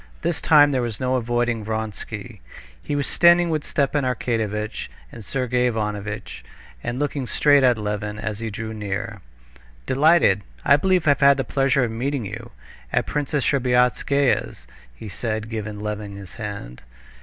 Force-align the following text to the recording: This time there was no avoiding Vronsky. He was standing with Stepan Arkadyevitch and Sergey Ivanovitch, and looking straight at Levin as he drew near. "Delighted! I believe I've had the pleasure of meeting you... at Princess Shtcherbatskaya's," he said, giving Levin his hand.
This 0.23 0.41
time 0.41 0.71
there 0.71 0.81
was 0.81 0.99
no 0.99 1.15
avoiding 1.15 1.63
Vronsky. 1.63 2.41
He 2.81 2.95
was 2.95 3.05
standing 3.05 3.51
with 3.51 3.63
Stepan 3.63 4.03
Arkadyevitch 4.03 4.87
and 5.11 5.23
Sergey 5.23 5.67
Ivanovitch, 5.67 6.43
and 6.83 6.97
looking 6.97 7.27
straight 7.27 7.61
at 7.61 7.77
Levin 7.77 8.17
as 8.17 8.39
he 8.39 8.49
drew 8.49 8.73
near. 8.73 9.21
"Delighted! 9.85 10.41
I 10.65 10.75
believe 10.75 11.07
I've 11.07 11.19
had 11.19 11.37
the 11.37 11.43
pleasure 11.43 11.83
of 11.83 11.91
meeting 11.91 12.25
you... 12.25 12.49
at 12.91 13.05
Princess 13.05 13.45
Shtcherbatskaya's," 13.45 14.65
he 14.95 15.07
said, 15.07 15.51
giving 15.51 15.79
Levin 15.79 16.15
his 16.15 16.33
hand. 16.33 16.81